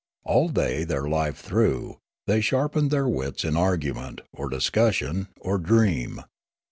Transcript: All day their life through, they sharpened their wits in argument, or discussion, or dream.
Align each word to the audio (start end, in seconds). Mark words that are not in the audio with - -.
All 0.23 0.49
day 0.49 0.83
their 0.83 1.07
life 1.07 1.37
through, 1.37 1.99
they 2.25 2.41
sharpened 2.41 2.89
their 2.89 3.07
wits 3.07 3.43
in 3.43 3.55
argument, 3.55 4.21
or 4.33 4.49
discussion, 4.49 5.27
or 5.39 5.59
dream. 5.59 6.21